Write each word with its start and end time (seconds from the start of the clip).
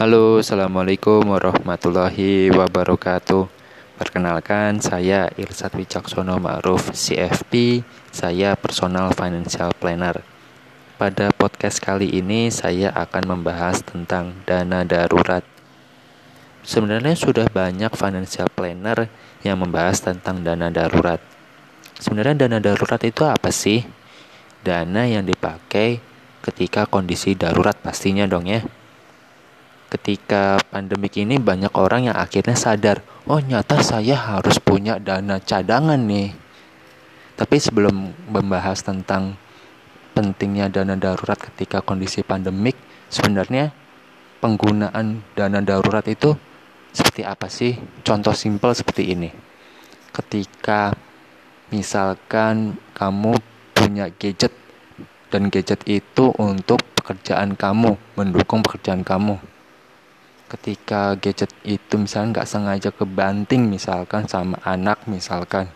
Halo, 0.00 0.40
Assalamualaikum 0.40 1.28
warahmatullahi 1.28 2.48
wabarakatuh. 2.48 3.44
Perkenalkan, 4.00 4.80
saya 4.80 5.28
Irsat 5.36 5.76
Wicaksono 5.76 6.40
Ma'ruf, 6.40 6.96
CFP 6.96 7.84
Saya 8.08 8.56
Personal 8.56 9.12
Financial 9.12 9.68
Planner. 9.76 10.24
Pada 10.96 11.28
podcast 11.36 11.84
kali 11.84 12.16
ini, 12.16 12.48
saya 12.48 12.88
akan 12.96 13.28
membahas 13.28 13.84
tentang 13.84 14.40
dana 14.48 14.88
darurat. 14.88 15.44
Sebenarnya 16.64 17.12
sudah 17.12 17.52
banyak 17.52 17.92
financial 17.92 18.48
planner 18.56 19.12
yang 19.44 19.60
membahas 19.60 20.00
tentang 20.00 20.40
dana 20.40 20.72
darurat. 20.72 21.20
Sebenarnya 22.00 22.48
dana 22.48 22.56
darurat 22.56 23.04
itu 23.04 23.28
apa 23.28 23.52
sih? 23.52 23.84
Dana 24.64 25.04
yang 25.04 25.28
dipakai 25.28 26.00
ketika 26.40 26.88
kondisi 26.88 27.36
darurat 27.36 27.76
pastinya 27.76 28.24
dong 28.24 28.48
ya. 28.48 28.79
Ketika 30.00 30.56
pandemik 30.72 31.12
ini 31.20 31.36
banyak 31.36 31.76
orang 31.76 32.08
yang 32.08 32.16
akhirnya 32.16 32.56
sadar, 32.56 33.04
oh 33.28 33.36
nyata 33.36 33.84
saya 33.84 34.16
harus 34.16 34.56
punya 34.56 34.96
dana 34.96 35.36
cadangan 35.36 36.00
nih. 36.00 36.32
Tapi 37.36 37.60
sebelum 37.60 38.08
membahas 38.32 38.80
tentang 38.80 39.36
pentingnya 40.16 40.72
dana 40.72 40.96
darurat 40.96 41.36
ketika 41.36 41.84
kondisi 41.84 42.24
pandemik, 42.24 42.80
sebenarnya 43.12 43.76
penggunaan 44.40 45.20
dana 45.36 45.60
darurat 45.60 46.08
itu 46.08 46.32
seperti 46.96 47.20
apa 47.20 47.52
sih? 47.52 47.76
Contoh 48.00 48.32
simpel 48.32 48.72
seperti 48.72 49.12
ini. 49.12 49.28
Ketika 50.16 50.96
misalkan 51.68 52.80
kamu 52.96 53.36
punya 53.76 54.08
gadget 54.16 54.56
dan 55.28 55.52
gadget 55.52 55.84
itu 55.84 56.32
untuk 56.40 56.80
pekerjaan 56.96 57.52
kamu, 57.52 58.00
mendukung 58.16 58.64
pekerjaan 58.64 59.04
kamu. 59.04 59.49
Ketika 60.50 61.14
gadget 61.14 61.54
itu 61.62 61.94
misalnya 61.94 62.42
nggak 62.42 62.50
sengaja 62.50 62.90
kebanting 62.90 63.70
misalkan 63.70 64.26
sama 64.26 64.58
anak 64.66 65.06
misalkan 65.06 65.70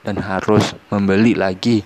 dan 0.00 0.16
harus 0.24 0.72
membeli 0.88 1.36
lagi, 1.36 1.84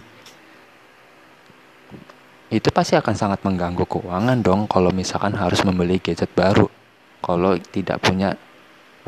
itu 2.54 2.68
pasti 2.70 2.94
akan 2.94 3.14
sangat 3.18 3.42
mengganggu 3.42 3.82
keuangan 3.82 4.38
dong 4.38 4.70
kalau 4.70 4.94
misalkan 4.94 5.34
harus 5.34 5.66
membeli 5.66 5.98
gadget 5.98 6.30
baru 6.38 6.70
kalau 7.18 7.58
tidak 7.58 7.98
punya 7.98 8.38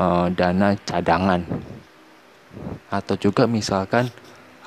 uh, 0.03 0.27
dana 0.27 0.75
cadangan 0.83 1.47
atau 2.91 3.15
juga 3.15 3.47
misalkan 3.47 4.11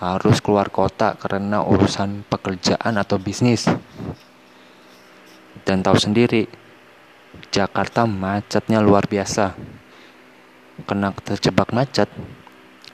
harus 0.00 0.40
keluar 0.40 0.72
kota 0.72 1.12
karena 1.20 1.60
urusan 1.60 2.24
pekerjaan 2.24 2.96
atau 2.96 3.20
bisnis. 3.20 3.68
Dan 5.60 5.84
tahu 5.84 6.00
sendiri, 6.00 6.48
Jakarta 7.50 8.06
macetnya 8.06 8.78
luar 8.78 9.10
biasa. 9.10 9.58
Kena 10.86 11.12
terjebak 11.12 11.74
macet, 11.76 12.08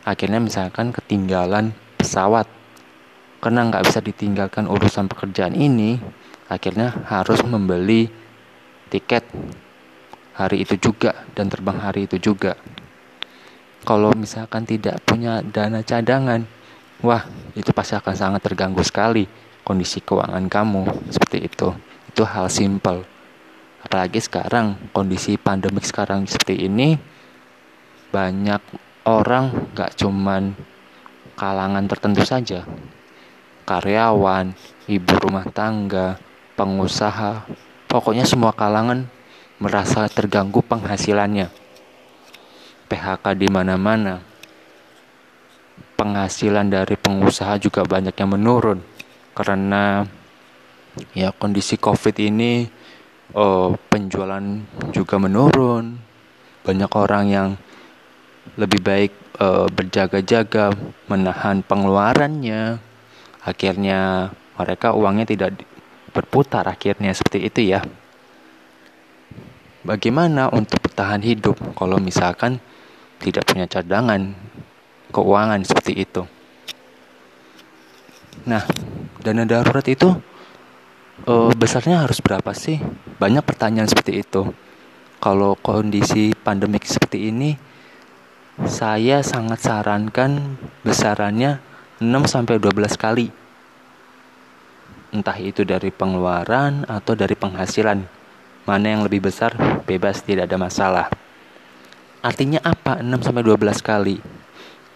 akhirnya 0.02 0.40
misalkan 0.40 0.90
ketinggalan 0.90 1.76
pesawat. 2.00 2.48
Karena 3.38 3.68
nggak 3.68 3.84
bisa 3.86 4.00
ditinggalkan 4.02 4.66
urusan 4.66 5.06
pekerjaan 5.06 5.54
ini, 5.54 6.00
akhirnya 6.50 7.04
harus 7.06 7.44
membeli 7.46 8.10
tiket 8.90 9.28
hari 10.34 10.66
itu 10.66 10.80
juga 10.80 11.24
dan 11.36 11.46
terbang 11.52 11.78
hari 11.78 12.10
itu 12.10 12.18
juga. 12.18 12.58
Kalau 13.86 14.10
misalkan 14.18 14.66
tidak 14.66 14.98
punya 15.06 15.46
dana 15.46 15.78
cadangan, 15.84 16.42
wah 17.04 17.28
itu 17.52 17.70
pasti 17.76 17.94
akan 17.94 18.14
sangat 18.16 18.40
terganggu 18.40 18.80
sekali 18.80 19.28
kondisi 19.66 20.00
keuangan 20.00 20.46
kamu 20.48 21.10
seperti 21.10 21.44
itu 21.44 21.68
itu 22.08 22.22
hal 22.24 22.48
simpel 22.48 23.04
apalagi 23.84 24.22
sekarang 24.22 24.92
kondisi 24.94 25.36
pandemik 25.36 25.84
sekarang 25.84 26.24
seperti 26.24 26.68
ini 26.70 26.96
banyak 28.10 28.62
orang 29.06 29.74
gak 29.76 29.94
cuman 29.98 30.56
kalangan 31.36 31.84
tertentu 31.86 32.24
saja. 32.24 32.64
Karyawan 33.66 34.54
ibu 34.86 35.12
rumah 35.20 35.46
tangga 35.50 36.16
pengusaha 36.54 37.44
pokoknya 37.90 38.24
semua 38.24 38.54
kalangan 38.56 39.06
merasa 39.60 40.08
terganggu 40.08 40.64
penghasilannya. 40.64 41.52
PHK 42.86 43.24
di 43.34 43.48
mana-mana. 43.50 44.22
Penghasilan 45.96 46.68
dari 46.68 46.94
pengusaha 46.94 47.56
juga 47.58 47.82
banyak 47.82 48.14
yang 48.14 48.30
menurun. 48.30 48.78
Karena 49.32 50.04
ya 51.12 51.32
kondisi 51.34 51.76
Covid 51.76 52.16
ini 52.20 52.68
oh, 53.34 53.74
penjualan 53.90 54.44
juga 54.94 55.16
menurun. 55.18 55.98
Banyak 56.66 56.90
orang 56.94 57.24
yang 57.30 57.48
lebih 58.54 58.82
baik 58.82 59.12
uh, 59.42 59.66
berjaga-jaga 59.70 60.70
menahan 61.10 61.62
pengeluarannya. 61.66 62.78
Akhirnya 63.46 64.30
mereka 64.58 64.94
uangnya 64.94 65.26
tidak 65.26 65.62
berputar 66.10 66.66
akhirnya 66.66 67.14
seperti 67.14 67.46
itu 67.46 67.60
ya. 67.74 67.80
Bagaimana 69.86 70.50
untuk 70.50 70.82
bertahan 70.82 71.22
hidup 71.22 71.54
kalau 71.78 72.02
misalkan 72.02 72.58
tidak 73.22 73.46
punya 73.46 73.70
cadangan 73.70 74.34
keuangan 75.14 75.62
seperti 75.62 76.02
itu. 76.02 76.26
Nah, 78.50 78.66
dana 79.22 79.46
darurat 79.46 79.86
itu 79.86 80.10
uh, 81.24 81.52
besarnya 81.56 82.04
harus 82.04 82.20
berapa 82.20 82.52
sih? 82.52 82.76
Banyak 83.16 83.40
pertanyaan 83.40 83.88
seperti 83.88 84.20
itu. 84.20 84.52
Kalau 85.16 85.56
kondisi 85.56 86.36
pandemik 86.36 86.84
seperti 86.84 87.32
ini, 87.32 87.56
saya 88.68 89.24
sangat 89.24 89.64
sarankan 89.64 90.60
besarannya 90.84 91.64
6 91.96 92.04
sampai 92.28 92.60
12 92.60 93.00
kali. 93.00 93.32
Entah 95.16 95.38
itu 95.40 95.64
dari 95.64 95.88
pengeluaran 95.88 96.84
atau 96.84 97.16
dari 97.16 97.32
penghasilan. 97.32 98.04
Mana 98.68 98.86
yang 98.92 99.00
lebih 99.06 99.24
besar 99.24 99.56
bebas 99.88 100.20
tidak 100.20 100.52
ada 100.52 100.60
masalah. 100.60 101.06
Artinya 102.20 102.60
apa 102.60 103.00
6 103.00 103.24
sampai 103.24 103.40
12 103.40 103.80
kali? 103.80 104.16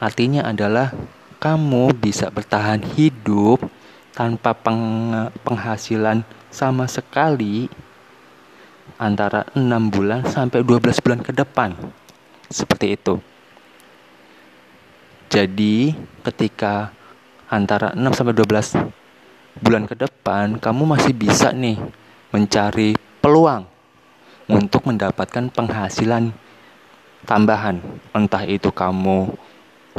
Artinya 0.02 0.44
adalah 0.44 0.92
kamu 1.40 1.96
bisa 1.96 2.28
bertahan 2.28 2.84
hidup 2.96 3.64
tanpa 4.14 4.54
peng 4.54 5.12
penghasilan 5.46 6.26
sama 6.50 6.90
sekali 6.90 7.70
antara 9.00 9.46
6 9.56 9.64
bulan 9.88 10.26
sampai 10.26 10.60
12 10.60 11.00
bulan 11.00 11.20
ke 11.24 11.32
depan. 11.32 11.72
Seperti 12.50 12.98
itu. 12.98 13.14
Jadi, 15.30 15.94
ketika 16.26 16.90
antara 17.46 17.94
6 17.94 18.02
sampai 18.10 18.34
12 18.34 18.74
bulan 19.62 19.86
ke 19.86 19.94
depan, 19.94 20.58
kamu 20.58 20.82
masih 20.90 21.14
bisa 21.14 21.54
nih 21.54 21.78
mencari 22.34 22.98
peluang 23.22 23.66
untuk 24.50 24.90
mendapatkan 24.90 25.46
penghasilan 25.54 26.34
tambahan. 27.24 27.78
Entah 28.10 28.42
itu 28.42 28.74
kamu 28.74 29.30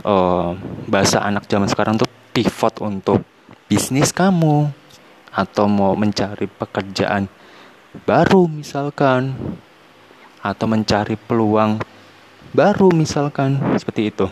uh, 0.03 0.51
bahasa 0.91 1.23
anak 1.23 1.47
zaman 1.47 1.71
sekarang 1.71 1.95
tuh 1.95 2.11
pivot 2.35 2.75
untuk 2.83 3.23
bisnis 3.71 4.11
kamu 4.11 4.67
atau 5.31 5.63
mau 5.71 5.95
mencari 5.95 6.43
pekerjaan 6.43 7.31
baru 8.03 8.43
misalkan 8.51 9.31
atau 10.43 10.67
mencari 10.67 11.15
peluang 11.15 11.79
baru 12.51 12.91
misalkan 12.91 13.55
seperti 13.79 14.11
itu. 14.11 14.27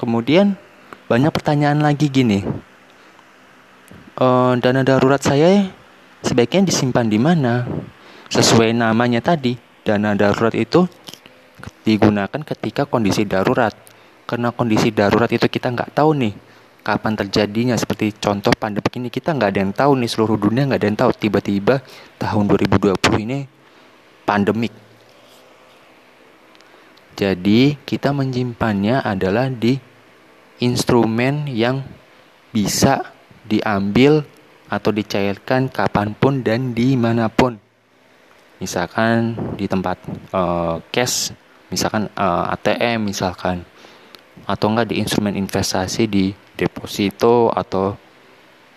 Kemudian 0.00 0.56
banyak 1.12 1.28
pertanyaan 1.28 1.84
lagi 1.84 2.08
gini. 2.08 2.40
E, 4.16 4.26
dana 4.64 4.80
darurat 4.80 5.20
saya 5.20 5.68
sebaiknya 6.24 6.72
disimpan 6.72 7.04
di 7.04 7.20
mana? 7.20 7.68
Sesuai 8.32 8.72
namanya 8.72 9.20
tadi, 9.20 9.60
dana 9.84 10.16
darurat 10.16 10.56
itu 10.56 10.88
digunakan 11.84 12.40
ketika 12.40 12.88
kondisi 12.88 13.28
darurat. 13.28 13.76
Karena 14.32 14.48
kondisi 14.48 14.88
darurat 14.88 15.28
itu 15.28 15.44
kita 15.44 15.68
nggak 15.68 15.92
tahu 15.92 16.16
nih 16.16 16.32
kapan 16.80 17.12
terjadinya. 17.20 17.76
Seperti 17.76 18.16
contoh 18.16 18.48
pandemi 18.56 18.88
ini 18.96 19.12
kita 19.12 19.36
nggak 19.36 19.50
ada 19.52 19.60
yang 19.60 19.74
tahu 19.76 19.92
nih 20.00 20.08
seluruh 20.08 20.40
dunia 20.40 20.64
nggak 20.72 20.80
ada 20.80 20.88
yang 20.88 20.96
tahu. 20.96 21.12
Tiba-tiba 21.12 21.84
tahun 22.16 22.48
2020 22.48 22.96
ini 23.28 23.44
pandemik. 24.24 24.72
Jadi 27.12 27.76
kita 27.84 28.16
menyimpannya 28.16 29.04
adalah 29.04 29.52
di 29.52 29.76
instrumen 30.64 31.44
yang 31.44 31.84
bisa 32.56 33.04
diambil 33.44 34.24
atau 34.72 34.96
dicairkan 34.96 35.68
kapan 35.68 36.16
pun 36.16 36.40
dan 36.40 36.72
di 36.72 36.96
mana 36.96 37.28
pun. 37.28 37.60
Misalkan 38.64 39.36
di 39.60 39.68
tempat 39.68 40.00
uh, 40.32 40.80
cash 40.88 41.36
misalkan 41.68 42.08
uh, 42.16 42.48
eh, 42.48 42.54
ATM 42.56 43.08
misalkan 43.08 43.64
atau 44.46 44.66
enggak 44.72 44.90
di 44.90 44.98
instrumen 44.98 45.38
investasi 45.38 46.06
di 46.10 46.34
deposito 46.58 47.50
atau 47.50 47.94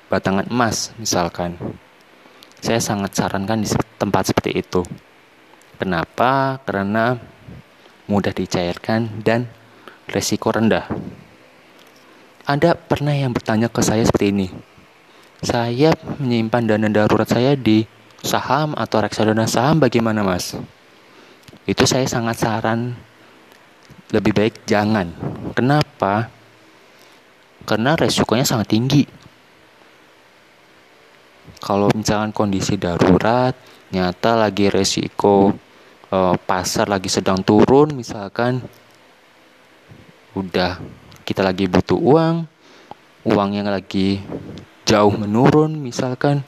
batangan 0.07 0.47
emas 0.49 0.93
misalkan 1.01 1.57
saya 2.65 2.81
sangat 2.81 3.13
sarankan 3.13 3.61
di 3.61 3.69
tempat 4.01 4.33
seperti 4.33 4.57
itu. 4.57 4.81
Kenapa? 5.77 6.57
Karena 6.65 7.13
mudah 8.09 8.33
dicairkan 8.33 9.21
dan 9.21 9.45
resiko 10.09 10.49
rendah. 10.49 10.89
Ada 12.49 12.73
pernah 12.73 13.13
yang 13.13 13.37
bertanya 13.37 13.69
ke 13.69 13.85
saya 13.85 14.01
seperti 14.01 14.33
ini. 14.33 14.47
Saya 15.45 15.93
menyimpan 16.17 16.65
dana 16.65 16.89
darurat 16.89 17.29
saya 17.29 17.53
di 17.53 17.85
saham 18.25 18.73
atau 18.73 18.97
reksadana 18.97 19.45
saham 19.45 19.77
bagaimana 19.77 20.25
mas? 20.25 20.57
Itu 21.69 21.85
saya 21.85 22.09
sangat 22.09 22.41
saran 22.41 22.97
lebih 24.13 24.33
baik 24.35 24.67
jangan. 24.69 25.09
Kenapa? 25.57 26.29
Karena 27.65 27.97
resikonya 27.97 28.45
sangat 28.45 28.69
tinggi. 28.69 29.03
Kalau 31.61 31.89
misalkan 31.97 32.29
kondisi 32.29 32.77
darurat, 32.77 33.57
nyata 33.89 34.37
lagi 34.37 34.69
resiko 34.69 35.53
e, 36.09 36.17
pasar 36.45 36.89
lagi 36.89 37.09
sedang 37.09 37.41
turun, 37.41 37.97
misalkan 37.97 38.61
udah 40.37 40.77
kita 41.25 41.41
lagi 41.41 41.65
butuh 41.65 41.97
uang, 41.97 42.35
uang 43.25 43.49
yang 43.57 43.65
lagi 43.65 44.21
jauh 44.85 45.13
menurun, 45.13 45.73
misalkan 45.81 46.45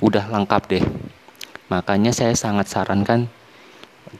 udah 0.00 0.32
lengkap 0.32 0.62
deh. 0.72 0.84
Makanya 1.68 2.12
saya 2.12 2.32
sangat 2.32 2.72
sarankan 2.72 3.28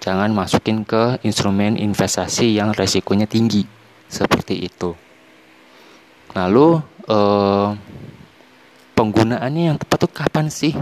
jangan 0.00 0.32
masukin 0.32 0.86
ke 0.86 1.20
instrumen 1.26 1.76
investasi 1.76 2.56
yang 2.56 2.72
resikonya 2.72 3.28
tinggi 3.28 3.66
seperti 4.08 4.64
itu. 4.64 4.96
Lalu 6.32 6.80
eh, 7.08 7.68
penggunaannya 8.96 9.62
yang 9.72 9.78
tepat 9.80 9.98
tuh 10.08 10.12
kapan 10.12 10.46
sih? 10.48 10.72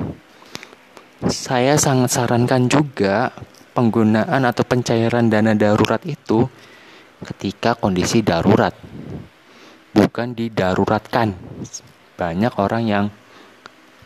Saya 1.27 1.77
sangat 1.77 2.17
sarankan 2.17 2.71
juga 2.71 3.33
penggunaan 3.77 4.43
atau 4.45 4.65
pencairan 4.65 5.29
dana 5.29 5.53
darurat 5.53 6.01
itu 6.09 6.49
ketika 7.21 7.77
kondisi 7.77 8.25
darurat, 8.25 8.73
bukan 9.93 10.33
didaruratkan. 10.33 11.37
Banyak 12.17 12.53
orang 12.57 12.85
yang 12.89 13.05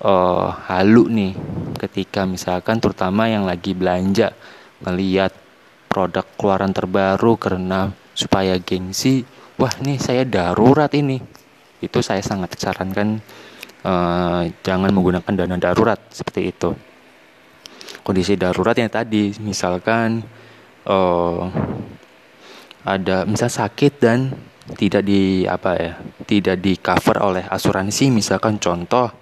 uh, 0.02 0.50
halu 0.70 1.06
nih 1.10 1.32
ketika 1.78 2.26
misalkan 2.26 2.78
terutama 2.78 3.26
yang 3.26 3.46
lagi 3.46 3.74
belanja 3.74 4.34
melihat 4.84 5.32
produk 5.88 6.26
keluaran 6.36 6.72
terbaru 6.74 7.38
karena 7.40 7.90
supaya 8.14 8.58
gengsi 8.60 9.26
wah 9.56 9.72
nih 9.82 9.98
saya 9.98 10.22
darurat 10.28 10.90
ini. 10.94 11.18
Itu 11.82 12.00
saya 12.00 12.24
sangat 12.24 12.56
sarankan 12.56 13.20
uh, 13.84 14.48
jangan 14.64 14.90
menggunakan 14.90 15.32
dana 15.34 15.56
darurat 15.60 16.00
seperti 16.08 16.50
itu. 16.50 16.70
Kondisi 18.04 18.36
darurat 18.36 18.76
yang 18.76 18.92
tadi 18.92 19.32
misalkan 19.40 20.24
uh, 20.88 21.48
ada 22.84 23.24
misal 23.24 23.48
sakit 23.48 23.92
dan 23.96 24.32
tidak 24.76 25.04
di 25.04 25.44
apa 25.44 25.70
ya 25.76 25.92
tidak 26.24 26.56
di 26.60 26.76
cover 26.80 27.20
oleh 27.20 27.44
asuransi 27.44 28.08
misalkan 28.08 28.56
contoh 28.56 29.12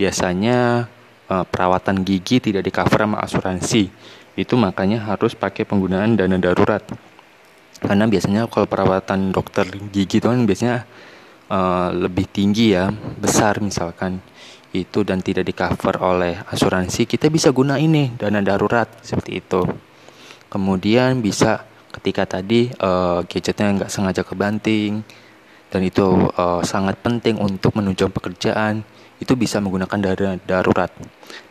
biasanya 0.00 0.88
uh, 1.28 1.44
perawatan 1.44 2.04
gigi 2.04 2.40
tidak 2.40 2.64
di 2.64 2.72
cover 2.72 3.04
sama 3.04 3.20
asuransi 3.20 3.82
itu 4.38 4.54
makanya 4.54 5.02
harus 5.02 5.34
pakai 5.34 5.66
penggunaan 5.66 6.14
dana 6.14 6.38
darurat. 6.38 6.86
Karena 7.82 8.06
biasanya 8.06 8.46
kalau 8.46 8.70
perawatan 8.70 9.34
dokter 9.34 9.66
gigi 9.90 10.22
itu 10.22 10.26
kan 10.30 10.46
biasanya 10.46 10.86
uh, 11.50 11.90
lebih 11.90 12.30
tinggi 12.30 12.78
ya 12.78 12.94
besar 13.18 13.58
misalkan. 13.58 14.22
Itu 14.70 15.02
dan 15.02 15.24
tidak 15.24 15.48
di 15.48 15.54
cover 15.56 15.96
oleh 15.98 16.38
asuransi 16.54 17.08
kita 17.08 17.32
bisa 17.32 17.50
guna 17.50 17.80
ini 17.82 18.14
dana 18.14 18.38
darurat 18.38 18.86
seperti 19.02 19.42
itu. 19.42 19.66
Kemudian 20.46 21.18
bisa 21.18 21.66
ketika 21.90 22.38
tadi 22.38 22.70
uh, 22.78 23.24
gadgetnya 23.26 23.74
nggak 23.82 23.90
sengaja 23.90 24.22
kebanting 24.22 25.02
dan 25.72 25.80
itu 25.82 26.30
uh, 26.36 26.62
sangat 26.62 27.00
penting 27.00 27.40
untuk 27.40 27.74
menunjang 27.74 28.12
pekerjaan 28.12 28.86
itu 29.18 29.34
bisa 29.34 29.58
menggunakan 29.58 29.98
dana 29.98 30.38
darurat. 30.46 30.92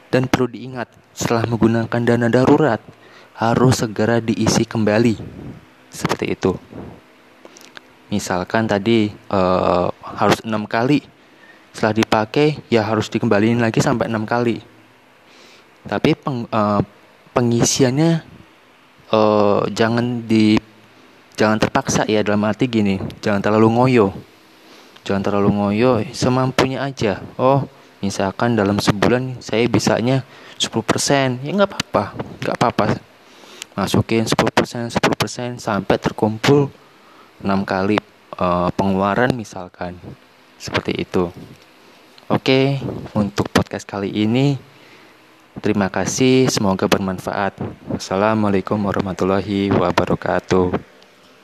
Dan 0.07 0.31
perlu 0.31 0.47
diingat, 0.47 0.87
setelah 1.17 1.49
menggunakan 1.49 2.01
dana 2.05 2.29
darurat, 2.29 2.77
harus 3.33 3.81
segera 3.81 4.21
diisi 4.21 4.69
kembali. 4.69 5.17
Seperti 5.89 6.37
itu. 6.37 6.53
Misalkan 8.13 8.69
tadi 8.69 9.09
uh, 9.33 9.89
harus 10.05 10.37
enam 10.45 10.69
kali, 10.69 11.01
setelah 11.73 11.97
dipakai 11.97 12.61
ya 12.69 12.85
harus 12.85 13.09
dikembaliin 13.09 13.57
lagi 13.57 13.81
sampai 13.81 14.05
enam 14.05 14.29
kali. 14.29 14.61
Tapi 15.89 16.13
peng, 16.13 16.45
uh, 16.53 16.85
pengisiannya 17.33 18.21
uh, 19.09 19.65
jangan 19.73 20.21
di 20.23 20.61
jangan 21.33 21.57
terpaksa 21.57 22.05
ya 22.05 22.21
dalam 22.21 22.45
arti 22.45 22.69
gini, 22.69 23.01
jangan 23.25 23.41
terlalu 23.41 23.73
ngoyo. 23.73 24.07
Jangan 25.07 25.23
terlalu 25.23 25.49
ngoyo, 25.55 25.91
semampunya 26.11 26.83
aja. 26.83 27.23
Oh, 27.39 27.63
misalkan 27.99 28.53
dalam 28.53 28.77
sebulan 28.77 29.41
saya 29.41 29.65
bisanya 29.65 30.21
10% 30.57 31.41
ya 31.41 31.51
nggak 31.53 31.69
apa-apa. 31.69 32.03
Nggak 32.43 32.55
apa-apa. 32.57 32.85
Masukin 33.77 34.25
10% 34.25 34.93
10% 34.93 35.61
sampai 35.61 35.95
terkumpul 36.01 36.73
6 37.41 37.45
kali 37.65 37.97
uh, 38.41 38.69
pengeluaran 38.73 39.33
misalkan. 39.33 39.97
Seperti 40.57 40.97
itu. 40.97 41.29
Oke 42.27 42.81
untuk 43.13 43.47
podcast 43.53 43.85
kali 43.85 44.09
ini 44.09 44.57
terima 45.61 45.89
kasih. 45.89 46.49
Semoga 46.49 46.89
bermanfaat. 46.89 47.57
Wassalamualaikum 47.93 48.77
warahmatullahi 48.81 49.69
wabarakatuh 49.73 50.86